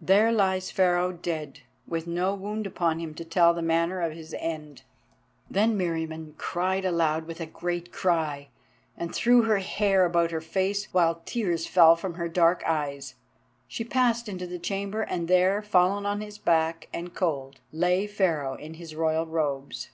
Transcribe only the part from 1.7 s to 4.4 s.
with no wound upon him to tell the manner of his